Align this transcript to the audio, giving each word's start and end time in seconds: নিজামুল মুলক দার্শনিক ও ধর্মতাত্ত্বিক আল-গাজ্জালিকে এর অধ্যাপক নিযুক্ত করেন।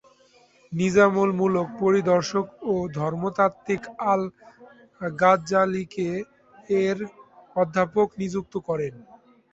নিজামুল 0.71 1.29
মুলক 1.39 1.67
দার্শনিক 2.03 2.47
ও 2.65 2.93
ধর্মতাত্ত্বিক 2.97 3.81
আল-গাজ্জালিকে 4.11 6.07
এর 6.81 6.97
অধ্যাপক 7.55 8.07
নিযুক্ত 8.21 8.53
করেন। 8.67 8.93